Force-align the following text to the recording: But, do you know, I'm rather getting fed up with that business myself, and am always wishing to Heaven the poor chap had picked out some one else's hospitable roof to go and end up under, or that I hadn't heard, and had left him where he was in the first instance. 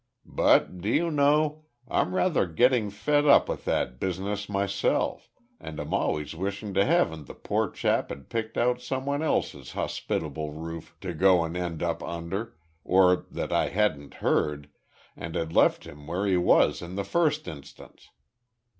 But, 0.25 0.81
do 0.81 0.89
you 0.89 1.11
know, 1.11 1.65
I'm 1.87 2.15
rather 2.15 2.47
getting 2.47 2.89
fed 2.89 3.27
up 3.27 3.47
with 3.47 3.65
that 3.65 3.99
business 3.99 4.49
myself, 4.49 5.29
and 5.59 5.79
am 5.79 5.93
always 5.93 6.33
wishing 6.33 6.73
to 6.73 6.83
Heaven 6.85 7.25
the 7.25 7.35
poor 7.35 7.69
chap 7.69 8.09
had 8.09 8.27
picked 8.27 8.57
out 8.57 8.81
some 8.81 9.05
one 9.05 9.21
else's 9.21 9.73
hospitable 9.73 10.53
roof 10.53 10.95
to 11.01 11.13
go 11.13 11.43
and 11.43 11.55
end 11.55 11.83
up 11.83 12.01
under, 12.01 12.55
or 12.83 13.27
that 13.29 13.53
I 13.53 13.69
hadn't 13.69 14.15
heard, 14.25 14.71
and 15.15 15.35
had 15.35 15.53
left 15.53 15.83
him 15.83 16.07
where 16.07 16.25
he 16.25 16.35
was 16.35 16.81
in 16.81 16.95
the 16.95 17.03
first 17.05 17.47
instance. 17.47 18.09